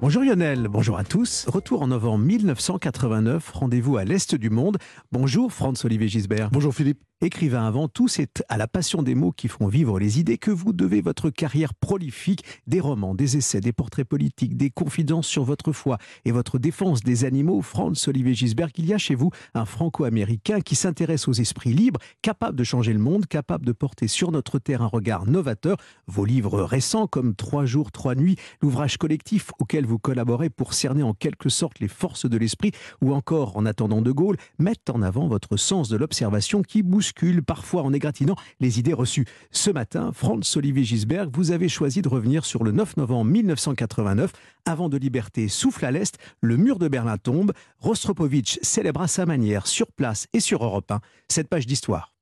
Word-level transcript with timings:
Bonjour 0.00 0.22
Lionel, 0.22 0.68
bonjour 0.68 0.96
à 0.96 1.02
tous. 1.02 1.44
Retour 1.48 1.82
en 1.82 1.88
novembre 1.88 2.24
1989, 2.24 3.50
rendez-vous 3.50 3.96
à 3.96 4.04
l'Est 4.04 4.36
du 4.36 4.48
monde. 4.48 4.78
Bonjour 5.10 5.52
Franz-Olivier 5.52 6.06
Gisbert. 6.06 6.50
Bonjour 6.52 6.72
Philippe. 6.72 7.07
Écrivain 7.20 7.66
avant 7.66 7.88
tout, 7.88 8.06
c'est 8.06 8.44
à 8.48 8.56
la 8.56 8.68
passion 8.68 9.02
des 9.02 9.16
mots 9.16 9.32
qui 9.32 9.48
font 9.48 9.66
vivre 9.66 9.98
les 9.98 10.20
idées 10.20 10.38
que 10.38 10.52
vous 10.52 10.72
devez 10.72 11.00
votre 11.00 11.30
carrière 11.30 11.74
prolifique. 11.74 12.44
Des 12.68 12.78
romans, 12.78 13.12
des 13.12 13.36
essais, 13.36 13.60
des 13.60 13.72
portraits 13.72 14.06
politiques, 14.06 14.56
des 14.56 14.70
confidences 14.70 15.26
sur 15.26 15.42
votre 15.42 15.72
foi 15.72 15.98
et 16.24 16.30
votre 16.30 16.60
défense 16.60 17.02
des 17.02 17.24
animaux. 17.24 17.60
Franz-Olivier 17.60 18.34
Gisbert, 18.34 18.68
il 18.76 18.86
y 18.86 18.94
a 18.94 18.98
chez 18.98 19.16
vous 19.16 19.30
un 19.54 19.64
franco-américain 19.64 20.60
qui 20.60 20.76
s'intéresse 20.76 21.26
aux 21.26 21.32
esprits 21.32 21.72
libres, 21.72 21.98
capable 22.22 22.56
de 22.56 22.62
changer 22.62 22.92
le 22.92 23.00
monde, 23.00 23.26
capable 23.26 23.66
de 23.66 23.72
porter 23.72 24.06
sur 24.06 24.30
notre 24.30 24.60
terre 24.60 24.82
un 24.82 24.86
regard 24.86 25.26
novateur. 25.26 25.76
Vos 26.06 26.24
livres 26.24 26.62
récents 26.62 27.08
comme 27.08 27.34
Trois 27.34 27.66
jours, 27.66 27.90
trois 27.90 28.14
nuits, 28.14 28.36
l'ouvrage 28.62 28.96
collectif 28.96 29.50
auquel 29.58 29.86
vous 29.86 29.98
collaborez 29.98 30.50
pour 30.50 30.72
cerner 30.72 31.02
en 31.02 31.14
quelque 31.14 31.48
sorte 31.48 31.80
les 31.80 31.88
forces 31.88 32.26
de 32.26 32.36
l'esprit, 32.36 32.70
ou 33.02 33.12
encore 33.12 33.56
En 33.56 33.66
attendant 33.66 34.02
De 34.02 34.12
Gaulle, 34.12 34.36
mettent 34.60 34.88
en 34.88 35.02
avant 35.02 35.26
votre 35.26 35.56
sens 35.56 35.88
de 35.88 35.96
l'observation 35.96 36.62
qui 36.62 36.84
bouscule 36.84 37.07
parfois 37.44 37.82
en 37.82 37.92
égratignant 37.92 38.36
les 38.60 38.78
idées 38.78 38.92
reçues. 38.92 39.26
Ce 39.50 39.70
matin, 39.70 40.10
Franz-Olivier 40.12 40.84
Gisberg, 40.84 41.30
vous 41.32 41.50
avez 41.50 41.68
choisi 41.68 42.02
de 42.02 42.08
revenir 42.08 42.44
sur 42.44 42.64
le 42.64 42.72
9 42.72 42.96
novembre 42.96 43.30
1989. 43.30 44.32
Avant 44.64 44.88
de 44.88 44.96
liberté 44.96 45.48
souffle 45.48 45.84
à 45.84 45.90
l'Est, 45.90 46.18
le 46.40 46.56
mur 46.56 46.78
de 46.78 46.88
Berlin 46.88 47.18
tombe. 47.18 47.52
Rostropovitch 47.78 48.58
célèbre 48.62 49.02
à 49.02 49.08
sa 49.08 49.26
manière, 49.26 49.66
sur 49.66 49.92
place 49.92 50.26
et 50.32 50.40
sur 50.40 50.64
Europe 50.64 50.90
1, 50.90 51.00
cette 51.28 51.48
page 51.48 51.66
d'histoire. 51.66 52.12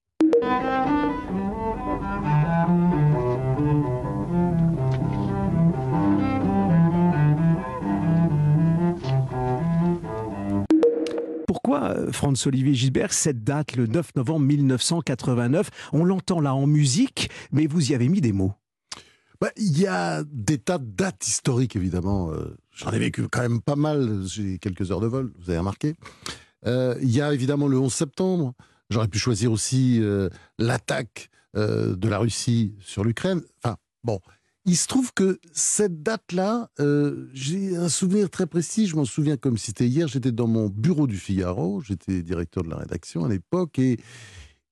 Euh, 11.85 12.13
Franz-Olivier 12.13 12.75
Gisbert, 12.75 13.13
cette 13.13 13.45
date, 13.45 13.77
le 13.77 13.87
9 13.87 14.17
novembre 14.17 14.47
1989 14.47 15.71
On 15.93 16.05
l'entend 16.05 16.41
là 16.41 16.55
en 16.55 16.67
musique, 16.67 17.31
mais 17.53 17.67
vous 17.67 17.91
y 17.91 17.95
avez 17.95 18.09
mis 18.09 18.21
des 18.21 18.33
mots. 18.33 18.55
Bah, 19.41 19.51
il 19.57 19.79
y 19.79 19.87
a 19.87 20.25
des 20.25 20.59
tas 20.59 20.79
de 20.79 20.87
dates 20.87 21.27
historiques, 21.27 21.77
évidemment. 21.77 22.33
Euh, 22.33 22.57
j'en 22.73 22.91
ai 22.91 22.99
vécu 22.99 23.29
quand 23.29 23.43
même 23.43 23.61
pas 23.61 23.77
mal. 23.77 24.23
J'ai 24.27 24.59
quelques 24.59 24.91
heures 24.91 25.01
de 25.01 25.07
vol, 25.07 25.33
vous 25.39 25.51
avez 25.51 25.59
remarqué. 25.59 25.95
Euh, 26.67 26.97
il 27.03 27.11
y 27.11 27.21
a 27.21 27.33
évidemment 27.35 27.69
le 27.69 27.79
11 27.79 27.93
septembre. 27.93 28.55
J'aurais 28.89 29.09
pu 29.09 29.19
choisir 29.19 29.53
aussi 29.53 30.01
l'attaque 30.59 31.29
de 31.55 32.09
la 32.09 32.19
Russie 32.19 32.77
sur 32.81 33.03
l'Ukraine. 33.03 33.43
Enfin, 33.63 33.77
bon, 34.05 34.21
il 34.67 34.77
se 34.77 34.89
trouve 34.89 35.13
que 35.15 35.39
cette 35.53 36.03
date-là, 36.03 36.71
euh, 36.81 37.29
j'ai 37.33 37.77
un 37.77 37.89
souvenir 37.89 38.29
très 38.29 38.47
précis, 38.47 38.89
je 38.89 38.97
m'en 38.97 39.05
souviens 39.05 39.37
comme 39.37 39.57
si 39.57 39.67
c'était 39.67 39.87
hier, 39.87 40.09
j'étais 40.09 40.33
dans 40.33 40.49
mon 40.49 40.69
bureau 40.69 41.07
du 41.07 41.17
Figaro, 41.17 41.81
j'étais 41.81 42.21
directeur 42.23 42.65
de 42.65 42.71
la 42.71 42.77
rédaction 42.77 43.25
à 43.25 43.29
l'époque, 43.29 43.79
et, 43.79 43.99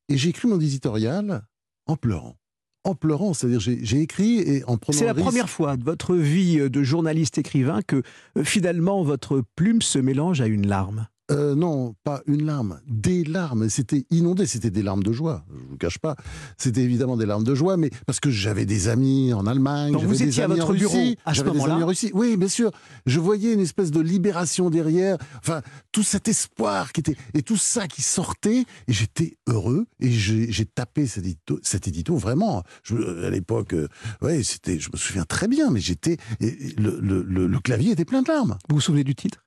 et 0.08 0.16
j'ai 0.18 0.30
écrit 0.30 0.48
mon 0.48 0.58
éditorial 0.58 1.46
en 1.86 1.96
pleurant. 1.96 2.36
En 2.82 2.94
pleurant, 2.94 3.32
c'est-à-dire 3.32 3.60
j'ai 3.60 4.00
écrit 4.00 4.40
et 4.40 4.62
en 4.64 4.76
prenant. 4.76 4.98
C'est 4.98 5.06
la 5.06 5.14
première 5.14 5.48
fois 5.48 5.78
de 5.78 5.84
votre 5.84 6.16
vie 6.16 6.68
de 6.68 6.82
journaliste 6.82 7.38
écrivain 7.38 7.80
que 7.80 8.02
euh, 8.36 8.44
finalement 8.44 9.02
votre 9.02 9.42
plume 9.56 9.80
se 9.80 9.98
mélange 9.98 10.42
à 10.42 10.46
une 10.46 10.66
larme. 10.66 11.06
Euh, 11.30 11.54
non, 11.54 11.94
pas 12.04 12.22
une 12.26 12.44
larme, 12.44 12.80
des 12.86 13.24
larmes. 13.24 13.70
C'était 13.70 14.04
inondé, 14.10 14.46
c'était 14.46 14.70
des 14.70 14.82
larmes 14.82 15.02
de 15.02 15.12
joie. 15.12 15.46
Je 15.50 15.70
vous 15.70 15.76
cache 15.78 15.98
pas. 15.98 16.16
C'était 16.58 16.82
évidemment 16.82 17.16
des 17.16 17.24
larmes 17.24 17.44
de 17.44 17.54
joie, 17.54 17.78
mais 17.78 17.90
parce 18.06 18.20
que 18.20 18.30
j'avais 18.30 18.66
des 18.66 18.88
amis 18.88 19.32
en 19.32 19.46
Allemagne, 19.46 19.96
vous 19.96 20.14
des 20.14 20.40
amis 20.40 20.60
à 20.60 20.64
votre 20.66 20.74
bureau 20.74 20.98
à 21.24 21.32
ce 21.32 21.42
moment-là. 21.44 21.86
Oui, 22.12 22.36
bien 22.36 22.48
sûr. 22.48 22.70
Je 23.06 23.20
voyais 23.20 23.54
une 23.54 23.60
espèce 23.60 23.90
de 23.90 24.00
libération 24.00 24.68
derrière. 24.68 25.16
Enfin, 25.38 25.62
tout 25.92 26.02
cet 26.02 26.28
espoir 26.28 26.92
qui 26.92 27.00
était 27.00 27.16
et 27.32 27.42
tout 27.42 27.56
ça 27.56 27.88
qui 27.88 28.02
sortait, 28.02 28.66
et 28.86 28.92
j'étais 28.92 29.38
heureux. 29.46 29.86
Et 30.00 30.10
j'ai 30.10 30.66
tapé 30.66 31.06
cet 31.06 31.24
édito, 31.24 31.58
cet 31.62 31.88
édito 31.88 32.16
vraiment. 32.16 32.64
Je, 32.82 33.24
à 33.24 33.30
l'époque, 33.30 33.72
euh, 33.72 33.88
ouais, 34.20 34.42
c'était. 34.42 34.78
Je 34.78 34.90
me 34.92 34.98
souviens 34.98 35.24
très 35.24 35.48
bien, 35.48 35.70
mais 35.70 35.80
j'étais. 35.80 36.18
Le, 36.40 37.00
le, 37.00 37.22
le 37.22 37.58
clavier 37.60 37.92
était 37.92 38.04
plein 38.04 38.20
de 38.20 38.28
larmes. 38.28 38.58
Vous 38.68 38.76
vous 38.76 38.80
souvenez 38.82 39.04
du 39.04 39.14
titre? 39.14 39.43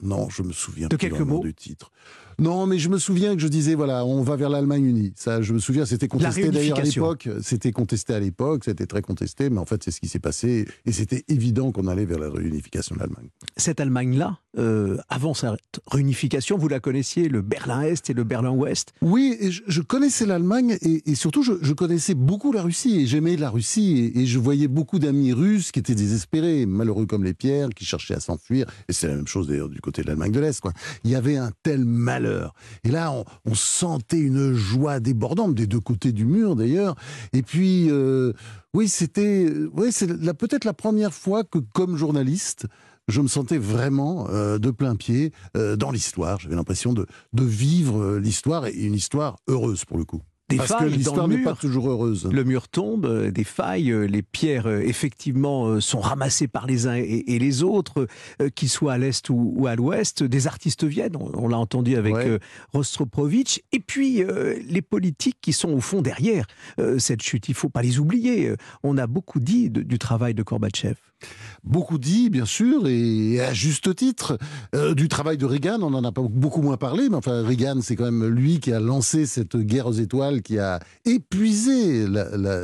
Non, 0.00 0.28
je 0.30 0.42
me 0.42 0.52
souviens 0.52 0.88
de 0.88 0.96
quelques 0.96 1.20
mots 1.20 1.40
du 1.40 1.54
titre. 1.54 1.90
Non, 2.40 2.66
mais 2.66 2.78
je 2.78 2.88
me 2.88 2.98
souviens 2.98 3.34
que 3.34 3.42
je 3.42 3.48
disais 3.48 3.74
voilà, 3.74 4.04
on 4.04 4.22
va 4.22 4.36
vers 4.36 4.48
l'Allemagne 4.48 4.84
unie. 4.84 5.12
Ça, 5.16 5.42
je 5.42 5.52
me 5.52 5.58
souviens, 5.58 5.84
c'était 5.86 6.06
contesté 6.06 6.50
d'ailleurs 6.50 6.78
à 6.78 6.82
l'époque. 6.82 7.28
C'était 7.42 7.72
contesté 7.72 8.14
à 8.14 8.20
l'époque, 8.20 8.62
c'était 8.64 8.86
très 8.86 9.02
contesté, 9.02 9.50
mais 9.50 9.58
en 9.58 9.64
fait, 9.64 9.82
c'est 9.82 9.90
ce 9.90 10.00
qui 10.00 10.06
s'est 10.06 10.20
passé 10.20 10.66
et 10.86 10.92
c'était 10.92 11.24
évident 11.26 11.72
qu'on 11.72 11.88
allait 11.88 12.04
vers 12.04 12.20
la 12.20 12.30
réunification 12.30 12.94
de 12.94 13.00
l'Allemagne. 13.00 13.28
Cette 13.56 13.80
Allemagne-là, 13.80 14.38
euh, 14.56 14.98
avant 15.08 15.34
sa 15.34 15.56
réunification, 15.90 16.58
vous 16.58 16.68
la 16.68 16.78
connaissiez, 16.78 17.28
le 17.28 17.42
Berlin-Est 17.42 18.08
et 18.10 18.14
le 18.14 18.22
Berlin-Ouest? 18.22 18.92
Oui, 19.02 19.36
et 19.40 19.50
je, 19.50 19.80
connaissais 19.80 20.24
l'Allemagne 20.24 20.78
et, 20.80 21.14
surtout, 21.16 21.42
je, 21.42 21.72
connaissais 21.72 22.14
beaucoup 22.14 22.52
la 22.52 22.62
Russie 22.62 23.00
et 23.00 23.06
j'aimais 23.06 23.36
la 23.36 23.50
Russie 23.50 24.12
et, 24.14 24.26
je 24.26 24.38
voyais 24.38 24.68
beaucoup 24.68 25.00
d'amis 25.00 25.32
russes 25.32 25.72
qui 25.72 25.80
étaient 25.80 25.94
désespérés, 25.94 26.66
malheureux 26.66 27.06
comme 27.06 27.24
les 27.24 27.34
pierres, 27.34 27.70
qui 27.70 27.84
cherchaient 27.84 28.14
à 28.14 28.20
s'enfuir. 28.20 28.66
Et 28.88 28.92
c'est 28.92 29.08
la 29.08 29.16
même 29.16 29.26
chose 29.26 29.48
d'ailleurs 29.48 29.70
du 29.70 29.80
côté 29.80 30.02
de 30.02 30.06
l'Allemagne 30.06 30.32
de 30.32 30.40
l'Est. 30.40 30.62
Il 31.02 31.10
y 31.10 31.16
avait 31.16 31.36
un 31.36 31.50
tel 31.62 31.84
malheur 31.84 32.27
et 32.84 32.90
là, 32.90 33.12
on, 33.12 33.54
sentait 33.54 34.18
une 34.18 34.54
joie 34.54 35.00
débordante 35.00 35.54
des 35.54 35.66
deux 35.66 35.80
côtés 35.80 36.12
du 36.12 36.24
mur, 36.24 36.56
d'ailleurs. 36.56 36.94
Et 37.32 37.42
puis, 37.42 37.90
euh, 37.90 38.32
oui, 38.74 38.88
c'était, 38.88 39.52
oui, 39.72 39.88
c'est 39.90 40.06
peut-être 40.34 40.64
la 40.64 40.74
première 40.74 41.12
fois 41.12 41.44
que, 41.44 41.58
comme 41.58 41.96
journaliste, 41.96 42.66
je 43.08 43.20
me 43.20 43.28
sentais 43.28 43.58
vraiment 43.58 44.28
euh, 44.28 44.58
de 44.58 44.70
plein 44.70 44.96
pied 44.96 45.32
euh, 45.56 45.76
dans 45.76 45.90
l'histoire. 45.90 46.38
J'avais 46.40 46.56
l'impression 46.56 46.92
de, 46.92 47.06
de 47.32 47.44
vivre 47.44 48.16
l'histoire 48.18 48.66
et 48.66 48.74
une 48.74 48.94
histoire 48.94 49.36
heureuse 49.48 49.84
pour 49.84 49.98
le 49.98 50.04
coup 50.04 50.22
des 50.48 50.56
Parce 50.56 50.70
failles 50.70 50.90
que 50.90 50.96
l'histoire 50.96 51.28
n'est 51.28 51.42
pas 51.42 51.54
toujours 51.54 51.90
heureuse. 51.90 52.28
Le 52.32 52.42
mur 52.42 52.68
tombe, 52.68 53.04
euh, 53.04 53.30
des 53.30 53.44
failles, 53.44 53.90
euh, 53.90 54.04
les 54.04 54.22
pierres 54.22 54.66
euh, 54.66 54.80
effectivement 54.80 55.80
sont 55.80 56.00
ramassées 56.00 56.48
par 56.48 56.66
les 56.66 56.86
uns 56.86 56.94
et, 56.94 57.38
les 57.38 57.62
autres, 57.62 58.06
qu'ils 58.54 58.68
soient 58.68 58.94
à 58.94 58.98
l'est 58.98 59.28
ou, 59.30 59.66
à 59.66 59.76
l'ouest. 59.76 60.22
Des 60.22 60.46
artistes 60.46 60.84
viennent, 60.84 61.16
on, 61.16 61.48
l'a 61.48 61.58
entendu 61.58 61.96
avec 61.96 62.16
Rostropovitch, 62.72 63.60
et 63.72 63.80
puis 63.80 64.22
les 64.68 64.82
politiques 64.82 65.38
qui 65.40 65.52
sont 65.52 65.70
au 65.70 65.80
fond 65.80 66.02
derrière 66.02 66.46
cette 66.98 67.22
chute. 67.22 67.48
Il 67.48 67.54
faut 67.54 67.68
pas 67.68 67.82
les 67.82 67.98
oublier. 67.98 68.52
On 68.82 68.98
a 68.98 69.06
beaucoup 69.06 69.40
dit 69.40 69.70
du 69.70 69.98
travail 69.98 70.34
de 70.34 70.42
Gorbatchev. 70.42 70.96
Beaucoup 71.64 71.98
dit, 71.98 72.30
bien 72.30 72.46
sûr, 72.46 72.86
et 72.86 73.40
à 73.40 73.52
juste 73.52 73.94
titre. 73.94 74.38
du 74.94 75.08
travail 75.08 75.36
de 75.36 75.44
Reagan, 75.44 75.80
on 75.82 75.92
en 75.92 76.04
a 76.04 76.12
pas 76.12 76.22
beaucoup 76.22 76.62
moins 76.62 76.76
parlé, 76.76 77.08
mais 77.08 77.16
enfin 77.16 77.42
Reagan, 77.42 77.80
c'est 77.82 77.96
quand 77.96 78.04
même 78.04 78.26
lui 78.26 78.60
qui 78.60 78.72
a 78.72 78.80
lancé 78.80 79.26
cette 79.26 79.56
guerre 79.56 79.86
aux 79.86 79.92
étoiles 79.92 80.42
qui 80.42 80.58
a 80.58 80.80
épuisé 81.04 82.06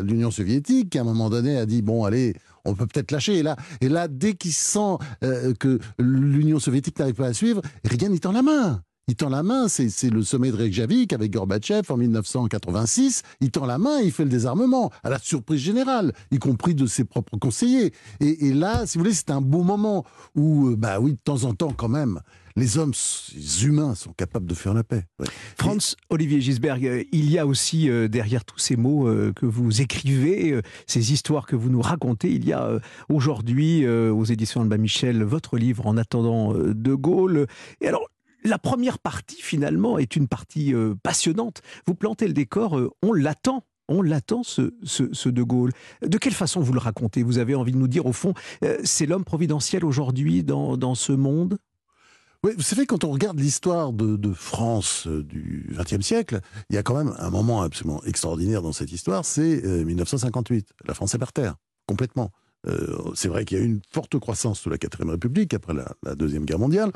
l'Union 0.03 0.31
soviétique, 0.31 0.91
qui 0.91 0.99
à 0.99 1.03
un 1.03 1.05
moment 1.05 1.31
donné 1.31 1.57
a 1.59 1.67
dit 1.67 1.83
bon 1.83 2.05
allez, 2.05 2.35
on 2.65 2.75
peut 2.75 2.87
peut-être 2.87 3.11
lâcher. 3.11 3.39
Et 3.39 3.43
là, 3.43 3.57
et 3.81 3.89
là 3.89 4.09
dès 4.09 4.35
qu'il 4.35 4.53
sent 4.53 4.97
euh, 5.23 5.55
que 5.55 5.79
l'Union 5.99 6.59
soviétique 6.59 6.99
n'arrive 6.99 7.15
pas 7.15 7.27
à 7.27 7.35
suivre, 7.35 7.61
Reagan 7.85 8.13
il 8.13 8.21
tend 8.21 8.33
la 8.33 8.43
main. 8.43 8.83
Il 9.07 9.17
tend 9.17 9.29
la 9.29 9.43
main, 9.43 9.69
c'est 9.69 10.09
le 10.09 10.23
sommet 10.23 10.51
de 10.51 10.57
Reykjavik 10.57 11.13
avec 11.13 11.31
Gorbatchev 11.31 11.93
en 11.93 11.99
1986. 11.99 13.21
Il 13.43 13.51
tend 13.51 13.67
la 13.67 13.77
main, 13.77 14.01
il 14.01 14.11
fait 14.11 14.25
le 14.25 14.31
désarmement, 14.31 14.91
à 15.03 15.11
la 15.11 15.19
surprise 15.19 15.61
générale, 15.61 16.15
y 16.31 16.39
compris 16.39 16.75
de 16.75 16.87
ses 16.87 17.05
propres 17.05 17.37
conseillers. 17.37 17.93
Et, 18.21 18.55
là, 18.55 18.87
si 18.87 18.97
vous 18.97 19.05
voulez, 19.05 19.15
c'est 19.15 19.31
un 19.31 19.43
beau 19.43 19.63
moment 19.63 20.07
où, 20.35 20.69
euh, 20.69 20.77
bah 20.77 21.01
oui, 21.01 21.13
de 21.13 21.19
temps 21.23 21.45
en 21.45 21.53
temps 21.53 21.75
quand 21.77 21.91
même, 21.91 22.21
les 22.57 22.79
hommes 22.79 22.95
humains 23.63 23.95
sont 23.95 24.15
capables 24.15 24.47
de 24.47 24.55
faire 24.55 24.73
la 24.73 24.85
paix. 24.85 25.05
Franz 25.59 25.97
Olivier 26.09 26.41
Gisberg, 26.41 26.87
euh, 26.87 27.05
il 27.13 27.31
y 27.31 27.39
a 27.39 27.47
aussi 27.47 27.91
euh, 27.91 28.09
derrière 28.09 28.47
tous 28.47 28.59
ces 28.59 28.77
mots 28.77 29.05
que 29.37 29.45
vous 29.45 29.83
écrivez, 29.83 30.59
ces 30.87 31.13
histoires 31.13 31.47
que 31.47 31.57
vous 31.57 31.69
nous 31.69 31.83
racontez, 31.83 32.31
il 32.31 32.47
y 32.47 32.55
a 32.55 32.79
aujourd'hui 33.11 33.87
aux 33.87 34.25
éditions 34.25 34.63
Albin 34.63 34.79
Michel 34.79 35.23
votre 35.25 35.59
livre 35.59 35.87
En 35.87 35.99
attendant 35.99 36.55
De 36.55 36.95
Gaulle. 36.95 37.47
Et 37.81 37.89
alors, 37.89 38.09
la 38.45 38.59
première 38.59 38.99
partie, 38.99 39.41
finalement, 39.41 39.99
est 39.99 40.17
une 40.17 40.29
partie 40.29 40.75
passionnante. 41.03 41.63
Vous 41.87 41.95
plantez 41.95 42.27
le 42.27 42.33
décor, 42.35 42.79
on 43.03 43.13
l'attend 43.13 43.65
on 43.87 44.01
l'attend, 44.01 44.43
ce, 44.43 45.29
De 45.29 45.43
Gaulle. 45.43 45.71
De 46.01 46.17
quelle 46.17 46.33
façon 46.33 46.61
vous 46.61 46.73
le 46.73 46.79
racontez? 46.79 47.23
Vous 47.23 47.37
avez 47.37 47.55
envie 47.55 47.73
de 47.73 47.77
nous 47.77 47.87
dire, 47.87 48.07
au 48.07 48.15
fond, 48.15 48.33
c'est 48.83 49.05
l'homme 49.05 49.25
providentiel 49.25 49.85
aujourd'hui 49.85 50.43
dans, 50.43 50.79
dans 50.79 50.95
ce 50.95 51.13
monde? 51.13 51.59
Oui, 52.45 52.53
vous 52.55 52.63
savez, 52.63 52.85
quand 52.85 53.05
on 53.05 53.11
regarde 53.11 53.41
l'histoire 53.41 53.95
de, 53.95 54.33
France 54.35 55.07
euh, 55.07 55.23
du 55.23 55.67
XXe 55.73 56.05
siècle, 56.05 56.41
il 56.69 56.77
y 56.77 56.79
a 56.79 56.83
quand 56.83 56.95
même 56.95 57.15
un 57.19 57.31
moment 57.31 57.63
absolument 57.63 58.05
extraordinaire 58.05 58.61
dans 58.61 58.73
cette 58.73 58.93
histoire, 58.93 59.25
c'est 59.25 59.63
1958. 59.63 60.67
Euh, 60.69 60.85
la 60.87 60.93
France 60.93 61.15
est 61.15 61.19
par 61.19 61.33
terre, 61.33 61.55
complètement. 61.87 62.33
Euh, 62.67 62.99
c'est 63.15 63.29
vrai 63.29 63.47
qu'il 63.47 63.57
y 63.57 63.61
a 63.63 63.65
eu 63.65 63.67
une 63.67 63.81
forte 63.91 64.19
croissance 64.19 64.61
sous 64.61 64.69
la 64.69 64.77
Quatrième 64.77 65.09
République, 65.09 65.55
après 65.55 65.73
la, 65.73 66.15
Deuxième 66.17 66.45
Guerre 66.45 66.59
mondiale, 66.59 66.93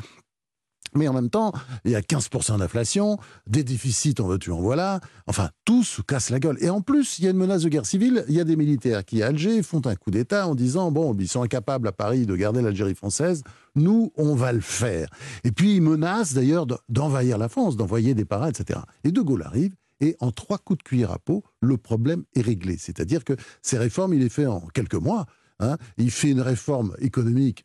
Mais 0.95 1.09
en 1.09 1.13
même 1.13 1.31
temps, 1.31 1.53
il 1.85 1.91
y 1.93 1.97
a 1.97 2.01
15% 2.01 2.59
d'inflation, 2.59 3.19
des 3.47 3.65
déficits, 3.65 4.15
en 4.21 4.27
veux-tu, 4.27 4.51
en 4.51 4.61
voilà. 4.61 5.01
Enfin, 5.27 5.51
tout 5.65 5.85
se 5.85 6.03
casse 6.03 6.31
la 6.31 6.39
gueule. 6.39 6.59
Et 6.61 6.71
en 6.71 6.81
plus, 6.81 7.19
il 7.19 7.25
y 7.25 7.29
a 7.29 7.31
une 7.31 7.37
menace 7.37 7.63
de 7.63 7.69
guerre 7.69 7.87
civile. 7.87 8.25
Il 8.29 8.35
y 8.35 8.41
a 8.41 8.45
des 8.45 8.57
militaires 8.57 9.05
qui, 9.05 9.23
à 9.23 9.29
Alger, 9.29 9.63
font 9.63 9.83
un 9.87 9.95
coup 9.95 10.11
d'État 10.11 10.47
en 10.49 10.55
disant 10.55 10.91
bon, 10.91 11.15
ils 11.19 11.29
sont 11.29 11.43
incapables 11.43 11.89
à 11.89 11.93
Paris 11.93 12.27
de 12.27 12.37
garder 12.37 12.63
l'Algérie 12.63 12.95
française. 12.95 13.43
Nous, 13.75 14.13
on 14.17 14.35
va 14.35 14.53
le 14.53 14.61
faire. 14.61 15.09
Et 15.45 15.53
puis, 15.53 15.77
ils 15.77 15.83
menacent 15.83 16.35
d'ailleurs 16.35 16.67
d'envahir 16.89 17.39
la 17.39 17.49
France, 17.49 17.77
d'envoyer 17.77 18.15
des 18.15 18.25
parades, 18.25 18.59
etc. 18.59 18.81
Et 19.05 19.13
De 19.13 19.21
Gaulle 19.21 19.43
arrive. 19.43 19.75
Et 20.01 20.17
en 20.21 20.31
trois 20.31 20.59
coups 20.59 20.79
de 20.79 20.83
cuillère 20.85 21.11
à 21.11 21.19
peau, 21.19 21.43
le 21.61 21.77
problème 21.77 22.25
est 22.35 22.41
réglé. 22.41 22.77
C'est-à-dire 22.79 23.25
que 23.25 23.35
ces 23.63 23.79
réformes, 23.79 24.15
il 24.15 24.21
les 24.21 24.29
fait 24.29 24.47
en 24.47 24.61
quelques 24.73 24.95
mois. 24.95 25.27
Hein. 25.61 25.77
Il 25.97 26.11
fait 26.11 26.31
une 26.31 26.41
réforme 26.41 26.95
économique 27.01 27.65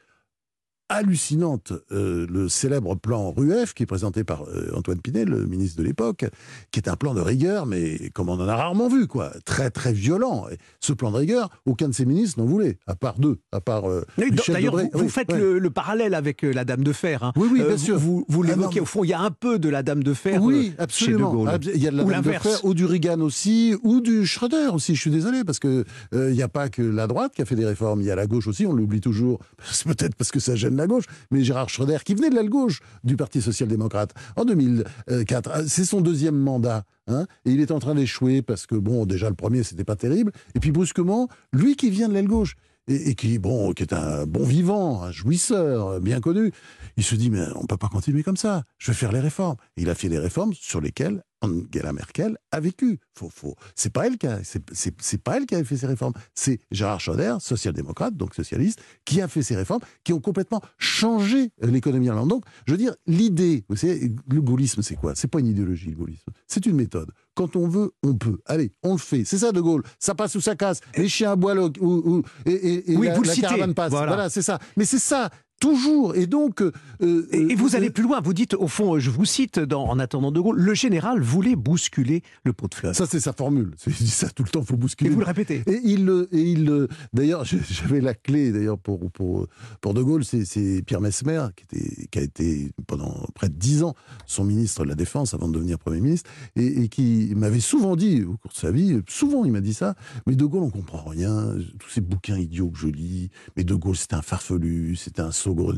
hallucinante, 0.89 1.73
euh, 1.91 2.27
le 2.29 2.49
célèbre 2.49 2.95
plan 2.95 3.31
RUEF, 3.31 3.73
qui 3.73 3.83
est 3.83 3.87
présenté 3.87 4.23
par 4.23 4.43
euh, 4.43 4.71
Antoine 4.75 4.99
Pinel, 4.99 5.27
le 5.27 5.45
ministre 5.45 5.77
de 5.77 5.83
l'époque, 5.83 6.25
qui 6.71 6.79
est 6.79 6.89
un 6.89 6.95
plan 6.95 7.13
de 7.13 7.21
rigueur, 7.21 7.65
mais 7.65 8.09
comme 8.13 8.29
on 8.29 8.33
en 8.33 8.47
a 8.47 8.55
rarement 8.55 8.89
vu, 8.89 9.07
quoi, 9.07 9.31
très 9.45 9.69
très 9.69 9.93
violent. 9.93 10.45
Et 10.51 10.57
ce 10.79 10.93
plan 10.93 11.11
de 11.11 11.17
rigueur, 11.17 11.49
aucun 11.65 11.87
de 11.87 11.93
ses 11.93 12.05
ministres 12.05 12.39
n'en 12.39 12.45
voulait, 12.45 12.77
à 12.85 12.95
part 12.95 13.17
deux, 13.17 13.39
à 13.51 13.61
part. 13.61 13.89
Euh, 13.89 14.05
D'ailleurs, 14.47 14.75
vous, 14.93 15.09
faites 15.09 15.31
le, 15.31 15.69
parallèle 15.69 16.13
avec 16.13 16.43
la 16.43 16.65
Dame 16.65 16.83
de 16.83 16.93
Fer. 16.93 17.23
Hein. 17.23 17.33
Oui, 17.35 17.47
oui, 17.51 17.63
bien 17.63 17.77
sûr. 17.77 17.97
Vous, 17.97 18.25
vous 18.27 18.43
ah, 18.43 18.47
l'évoquez, 18.47 18.79
au 18.79 18.85
fond, 18.85 19.03
il 19.03 19.09
y 19.09 19.13
a 19.13 19.21
un 19.21 19.31
peu 19.31 19.59
de 19.59 19.69
la 19.69 19.83
Dame 19.83 20.03
de 20.03 20.13
Fer. 20.13 20.41
Oui, 20.43 20.73
absolument. 20.77 21.45
Ah, 21.47 21.57
il 21.61 21.81
y 21.81 21.87
a 21.87 21.91
de 21.91 21.97
la 21.97 22.03
Dame 22.03 22.21
de 22.21 22.31
Fer, 22.31 22.59
ou 22.63 22.73
du 22.73 22.85
Reagan 22.85 23.21
aussi, 23.21 23.75
ou 23.83 24.01
du 24.01 24.25
Schröder 24.25 24.69
aussi. 24.73 24.95
Je 24.95 25.01
suis 25.01 25.11
désolé, 25.11 25.43
parce 25.43 25.59
que 25.59 25.85
il 26.11 26.33
n'y 26.33 26.43
a 26.43 26.49
pas 26.49 26.69
que 26.69 26.81
la 26.81 27.07
droite 27.07 27.33
qui 27.35 27.41
a 27.41 27.45
fait 27.45 27.55
des 27.55 27.65
réformes, 27.65 28.01
il 28.01 28.07
y 28.07 28.11
a 28.11 28.15
la 28.15 28.27
gauche 28.27 28.47
aussi. 28.47 28.65
On 28.65 28.73
l'oublie 28.73 29.01
toujours. 29.01 29.39
C'est 29.71 29.87
peut-être 29.87 30.15
parce 30.15 30.31
que 30.31 30.39
ça 30.39 30.55
gêne 30.55 30.72
la 30.77 30.87
gauche, 30.87 31.05
mais 31.31 31.43
Gérard 31.43 31.69
Schröder, 31.69 31.99
qui 32.03 32.15
venait 32.15 32.29
de 32.29 32.35
l'aile 32.35 32.49
gauche 32.49 32.81
du 33.03 33.15
Parti 33.15 33.41
social-démocrate 33.41 34.13
en 34.35 34.45
2004. 34.45 35.51
Ah, 35.53 35.61
c'est 35.67 35.85
son 35.85 36.01
deuxième 36.01 36.37
mandat. 36.37 36.83
Hein, 37.07 37.25
et 37.45 37.51
il 37.51 37.59
est 37.59 37.71
en 37.71 37.79
train 37.79 37.95
d'échouer 37.95 38.41
parce 38.41 38.65
que, 38.65 38.75
bon, 38.75 39.05
déjà 39.05 39.29
le 39.29 39.35
premier, 39.35 39.63
c'était 39.63 39.83
pas 39.83 39.97
terrible. 39.97 40.31
Et 40.55 40.59
puis 40.59 40.71
brusquement, 40.71 41.27
lui 41.51 41.75
qui 41.75 41.89
vient 41.89 42.07
de 42.07 42.13
l'aile 42.13 42.27
gauche, 42.27 42.55
et, 42.87 43.15
qui, 43.15 43.39
bon, 43.39 43.71
qui 43.73 43.83
est 43.83 43.93
un 43.93 44.25
bon 44.25 44.43
vivant, 44.43 45.03
un 45.03 45.11
jouisseur 45.11 45.99
bien 46.01 46.19
connu, 46.19 46.51
il 46.97 47.03
se 47.03 47.15
dit, 47.15 47.29
mais 47.29 47.45
on 47.55 47.61
ne 47.61 47.67
peut 47.67 47.77
pas 47.77 47.89
continuer 47.89 48.23
comme 48.23 48.37
ça, 48.37 48.63
je 48.77 48.91
vais 48.91 48.97
faire 48.97 49.11
les 49.11 49.19
réformes. 49.19 49.55
Et 49.77 49.83
il 49.83 49.89
a 49.89 49.95
fait 49.95 50.09
les 50.09 50.19
réformes 50.19 50.53
sur 50.53 50.81
lesquelles 50.81 51.23
Angela 51.41 51.93
Merkel 51.93 52.37
a 52.51 52.59
vécu. 52.59 52.99
Faut, 53.17 53.29
faut, 53.29 53.55
c'est 53.75 53.91
pas 53.91 54.07
elle 54.07 54.17
qui 54.17 54.27
a, 54.27 54.39
c'est, 54.43 55.17
pas 55.21 55.37
elle 55.37 55.45
qui 55.45 55.55
a 55.55 55.63
fait 55.63 55.77
ces 55.77 55.87
réformes. 55.87 56.13
C'est 56.33 56.59
Gérard 56.71 56.99
Schröder, 56.99 57.35
social-démocrate, 57.39 58.15
donc 58.15 58.33
socialiste, 58.33 58.81
qui 59.05 59.21
a 59.21 59.27
fait 59.27 59.43
ces 59.43 59.55
réformes, 59.55 59.81
qui 60.03 60.13
ont 60.13 60.21
complètement 60.21 60.61
changé 60.77 61.51
l'économie 61.61 62.09
allemande. 62.09 62.29
Donc, 62.29 62.45
je 62.65 62.71
veux 62.71 62.77
dire, 62.77 62.95
l'idée, 63.07 63.65
vous 63.69 63.75
savez, 63.75 64.13
le 64.29 64.41
gaullisme, 64.41 64.81
c'est 64.81 64.95
quoi? 64.95 65.15
C'est 65.15 65.27
pas 65.27 65.39
une 65.39 65.47
idéologie, 65.47 65.89
le 65.89 65.97
gaullisme. 65.97 66.31
C'est 66.47 66.65
une 66.65 66.75
méthode. 66.75 67.11
Quand 67.35 67.55
on 67.55 67.67
veut, 67.67 67.91
on 68.03 68.13
peut. 68.13 68.39
Allez, 68.45 68.73
on 68.83 68.93
le 68.93 68.99
fait. 68.99 69.23
C'est 69.25 69.39
ça, 69.39 69.51
De 69.51 69.59
Gaulle. 69.59 69.83
Ça 69.99 70.13
passe 70.13 70.35
ou 70.35 70.41
ça 70.41 70.55
casse. 70.55 70.81
Les 70.95 71.09
chiens 71.09 71.31
à 71.31 71.35
bois 71.35 71.55
ou, 71.55 71.71
ou, 71.81 72.23
et, 72.45 72.91
et, 72.91 72.95
oui, 72.95 73.07
la, 73.07 73.15
vous 73.15 73.23
le 73.23 73.41
caravane 73.41 73.73
passe. 73.73 73.91
Voilà, 73.91 74.29
c'est 74.29 74.41
ça. 74.41 74.59
Mais 74.77 74.85
c'est 74.85 74.99
ça. 74.99 75.29
Toujours. 75.63 76.13
Et 76.17 76.27
donc. 76.27 76.61
Euh, 76.61 77.27
et, 77.31 77.55
vous 77.55 77.73
euh, 77.73 77.77
allez 77.77 77.89
plus 77.89 78.03
loin. 78.03 78.19
Vous 78.19 78.33
dites, 78.33 78.53
au 78.53 78.67
fond, 78.67 78.99
je 78.99 79.09
vous 79.09 79.23
cite 79.23 79.59
dans, 79.59 79.85
en 79.85 79.97
attendant 79.97 80.29
De 80.29 80.41
Gaulle, 80.41 80.59
le 80.59 80.73
général 80.73 81.21
voulait 81.21 81.55
bousculer 81.55 82.21
le 82.43 82.51
pot 82.51 82.67
de 82.67 82.75
fleurs. 82.75 82.93
Ça, 82.93 83.05
c'est 83.05 83.21
sa 83.21 83.31
formule. 83.31 83.71
Il 83.87 83.93
dit 83.93 84.09
ça 84.09 84.27
tout 84.29 84.43
le 84.43 84.49
temps, 84.49 84.59
il 84.59 84.65
faut 84.65 84.75
bousculer. 84.75 85.09
Et 85.09 85.13
vous 85.13 85.21
le 85.21 85.25
répétez. 85.25 85.63
Et 85.65 85.79
il, 85.85 86.27
et 86.33 86.41
il 86.41 86.87
d'ailleurs, 87.13 87.45
j'avais 87.45 88.01
la 88.01 88.13
clé 88.13 88.51
d'ailleurs 88.51 88.77
pour, 88.77 89.09
pour, 89.11 89.47
pour 89.79 89.93
De 89.93 90.01
Gaulle, 90.01 90.25
c'est 90.25 90.83
Pierre 90.85 90.99
Mesmer, 90.99 91.45
qui, 91.55 91.63
était, 91.63 92.07
qui 92.07 92.19
a 92.19 92.21
été 92.21 92.71
pendant 92.85 93.25
près 93.33 93.47
de 93.47 93.55
dix 93.55 93.83
ans 93.83 93.95
son 94.25 94.43
ministre 94.43 94.83
de 94.83 94.89
la 94.89 94.95
Défense 94.95 95.33
avant 95.33 95.47
de 95.47 95.53
devenir 95.53 95.79
Premier 95.79 96.01
ministre, 96.01 96.29
et, 96.57 96.89
qui 96.89 97.31
m'avait 97.37 97.61
souvent 97.61 97.95
dit, 97.95 98.23
au 98.23 98.35
cours 98.37 98.51
de 98.51 98.57
sa 98.57 98.71
vie, 98.71 98.99
souvent 99.07 99.45
il 99.45 99.51
m'a 99.51 99.61
dit 99.61 99.73
ça, 99.73 99.95
mais 100.27 100.35
De 100.35 100.43
Gaulle, 100.43 100.63
on 100.63 100.71
comprend 100.71 101.03
rien, 101.03 101.55
tous 101.79 101.89
ces 101.89 102.01
bouquins 102.01 102.37
idiots 102.37 102.69
que 102.69 102.79
je 102.79 102.87
lis, 102.87 103.29
mais 103.55 103.63
De 103.63 103.75
Gaulle, 103.75 103.95
c'était 103.95 104.15
un 104.15 104.21
farfelu, 104.21 104.95
c'était 104.95 105.21
un 105.21 105.31
saut 105.55 105.73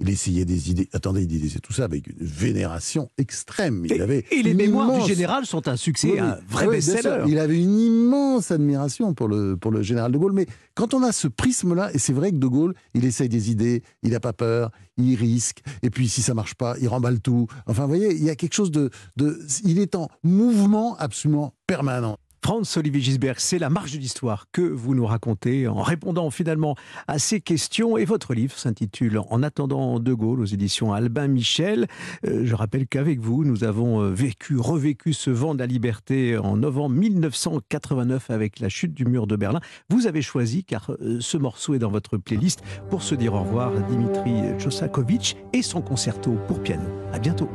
il 0.00 0.08
essayait 0.08 0.44
des 0.44 0.70
idées. 0.70 0.88
Attendez, 0.92 1.22
il 1.22 1.26
disait 1.26 1.60
tout 1.60 1.72
ça 1.72 1.84
avec 1.84 2.06
une 2.06 2.16
vénération 2.18 3.10
extrême. 3.18 3.84
Il 3.88 4.00
avait 4.00 4.24
et, 4.30 4.42
les 4.42 4.54
mémoires 4.54 5.00
du 5.00 5.06
général 5.06 5.46
sont 5.46 5.68
un 5.68 5.76
succès, 5.76 6.18
un 6.18 6.38
vrai 6.48 6.66
best-seller. 6.66 7.24
Il 7.26 7.38
avait 7.38 7.60
une 7.60 7.78
immense 7.78 8.50
admiration 8.50 9.14
pour 9.14 9.28
le, 9.28 9.56
pour 9.56 9.70
le 9.70 9.82
général 9.82 10.12
de 10.12 10.18
Gaulle. 10.18 10.32
Mais 10.32 10.46
quand 10.74 10.94
on 10.94 11.02
a 11.02 11.12
ce 11.12 11.28
prisme-là, 11.28 11.90
et 11.94 11.98
c'est 11.98 12.12
vrai 12.12 12.30
que 12.30 12.36
de 12.36 12.46
Gaulle, 12.46 12.74
il 12.94 13.04
essaye 13.04 13.28
des 13.28 13.50
idées, 13.50 13.82
il 14.02 14.10
n'a 14.10 14.20
pas 14.20 14.32
peur, 14.32 14.70
il 14.96 15.16
risque, 15.16 15.62
et 15.82 15.90
puis 15.90 16.08
si 16.08 16.22
ça 16.22 16.34
marche 16.34 16.54
pas, 16.54 16.76
il 16.80 16.88
remballe 16.88 17.20
tout. 17.20 17.46
Enfin, 17.66 17.82
vous 17.82 17.88
voyez, 17.88 18.14
il 18.14 18.24
y 18.24 18.30
a 18.30 18.36
quelque 18.36 18.54
chose 18.54 18.70
de, 18.70 18.90
de 19.16 19.40
il 19.64 19.78
est 19.78 19.94
en 19.94 20.08
mouvement 20.22 20.96
absolument 20.96 21.54
permanent. 21.66 22.18
Franz 22.44 22.76
Olivier 22.76 23.00
Gisberg, 23.00 23.36
c'est 23.38 23.58
la 23.58 23.70
marche 23.70 23.92
de 23.92 23.98
l'histoire 23.98 24.48
que 24.52 24.60
vous 24.60 24.94
nous 24.94 25.06
racontez 25.06 25.66
en 25.66 25.80
répondant 25.80 26.28
finalement 26.28 26.76
à 27.08 27.18
ces 27.18 27.40
questions. 27.40 27.96
Et 27.96 28.04
votre 28.04 28.34
livre 28.34 28.58
s'intitule 28.58 29.18
En 29.30 29.42
attendant 29.42 29.98
De 29.98 30.12
Gaulle 30.12 30.42
aux 30.42 30.44
éditions 30.44 30.92
Albin 30.92 31.26
Michel. 31.26 31.86
Euh, 32.26 32.42
je 32.44 32.54
rappelle 32.54 32.86
qu'avec 32.86 33.18
vous, 33.18 33.46
nous 33.46 33.64
avons 33.64 34.02
euh, 34.02 34.10
vécu, 34.10 34.58
revécu 34.58 35.14
ce 35.14 35.30
vent 35.30 35.54
de 35.54 35.60
la 35.60 35.66
liberté 35.66 36.36
en 36.36 36.58
novembre 36.58 36.94
1989 36.96 38.28
avec 38.28 38.60
la 38.60 38.68
chute 38.68 38.92
du 38.92 39.06
mur 39.06 39.26
de 39.26 39.36
Berlin. 39.36 39.60
Vous 39.88 40.06
avez 40.06 40.20
choisi, 40.20 40.64
car 40.64 40.90
euh, 41.00 41.20
ce 41.20 41.38
morceau 41.38 41.72
est 41.72 41.78
dans 41.78 41.90
votre 41.90 42.18
playlist, 42.18 42.60
pour 42.90 43.02
se 43.02 43.14
dire 43.14 43.32
au 43.32 43.40
revoir, 43.40 43.72
Dimitri 43.88 44.34
Chosakovitch 44.58 45.34
et 45.54 45.62
son 45.62 45.80
concerto 45.80 46.36
pour 46.46 46.62
piano. 46.62 46.84
À 47.10 47.18
bientôt. 47.18 47.48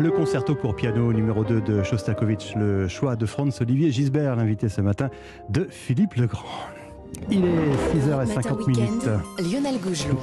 Le 0.00 0.10
concerto 0.10 0.54
pour 0.54 0.74
piano 0.74 1.12
numéro 1.12 1.44
2 1.44 1.60
de 1.60 1.82
Shostakovich, 1.82 2.54
le 2.56 2.88
choix 2.88 3.16
de 3.16 3.26
Franz 3.26 3.60
Olivier 3.60 3.92
Gisbert, 3.92 4.34
l'invité 4.34 4.70
ce 4.70 4.80
matin 4.80 5.10
de 5.50 5.66
Philippe 5.68 6.14
Legrand. 6.14 6.48
Il 7.30 7.44
est 7.44 7.74
6h50 7.94 8.66
minutes. 8.66 9.10
Lionel 9.38 9.78
Gougelot. 9.78 10.16